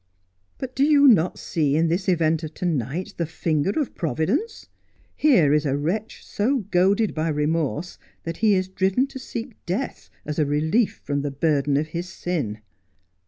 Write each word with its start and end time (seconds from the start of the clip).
'But 0.57 0.75
do 0.75 0.83
you 0.83 1.07
not 1.07 1.37
see 1.37 1.75
in 1.75 1.85
this 1.87 2.09
event 2.09 2.41
of 2.43 2.55
to 2.55 2.65
night 2.65 3.13
the 3.17 3.27
finger 3.27 3.79
of 3.79 3.93
Providence 3.93 4.65
i 4.65 4.67
Here 5.15 5.53
is 5.53 5.63
a 5.63 5.77
wretch 5.77 6.25
so 6.25 6.61
goaded 6.71 7.13
by 7.13 7.27
remorse 7.27 7.99
that 8.23 8.37
he 8.37 8.55
is 8.55 8.67
driven 8.67 9.05
to 9.05 9.19
seek 9.19 9.63
death 9.67 10.09
as 10.25 10.39
a 10.39 10.45
relief 10.47 11.01
from, 11.03 11.21
the 11.21 11.29
burden 11.29 11.77
of 11.77 11.89
his 11.89 12.09
sin.' 12.09 12.61